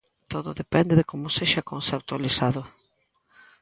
[0.31, 2.61] Todo depende de como sexa conceptualizado.